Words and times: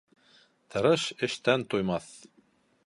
Тырыш 0.75 1.03
эштән 1.29 1.69
туймаҫ. 1.75 2.13